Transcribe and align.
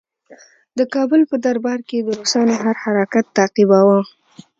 د 0.77 0.79
کابل 0.93 1.21
په 1.31 1.35
دربار 1.45 1.79
کې 1.87 1.95
یې 1.99 2.03
د 2.05 2.09
روسانو 2.19 2.53
هر 2.63 2.75
حرکت 2.83 3.25
تعقیباوه. 3.37 3.99